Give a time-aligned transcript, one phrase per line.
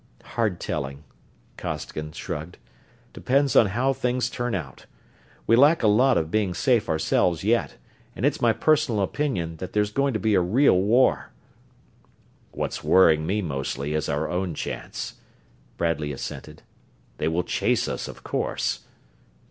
[0.23, 1.03] "Hard telling,"
[1.57, 2.57] Costigan shrugged.
[3.13, 4.87] "Depends on how things turn out.
[5.45, 7.77] We lack a lot of being safe ourselves yet,
[8.15, 11.29] and it's my personal opinion that there's going to be a real war."
[12.51, 15.19] "What's worrying me mostly is our own chance,"
[15.77, 16.63] Bradley assented.
[17.19, 18.79] "They will chase us, of course."